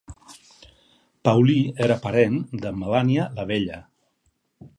[1.29, 1.57] Paulí
[1.89, 3.79] era parent de Melania la Vella.